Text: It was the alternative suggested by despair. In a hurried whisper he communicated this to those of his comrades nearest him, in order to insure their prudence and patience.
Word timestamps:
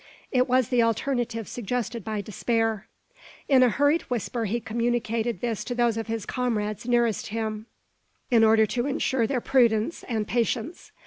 It 0.31 0.47
was 0.49 0.69
the 0.69 0.81
alternative 0.81 1.47
suggested 1.47 2.03
by 2.03 2.21
despair. 2.21 2.87
In 3.47 3.61
a 3.61 3.69
hurried 3.69 4.01
whisper 4.09 4.45
he 4.45 4.59
communicated 4.59 5.41
this 5.41 5.63
to 5.65 5.75
those 5.75 5.95
of 5.95 6.07
his 6.07 6.25
comrades 6.25 6.87
nearest 6.87 7.27
him, 7.27 7.67
in 8.31 8.43
order 8.43 8.65
to 8.65 8.87
insure 8.87 9.27
their 9.27 9.41
prudence 9.41 10.01
and 10.09 10.27
patience. 10.27 10.91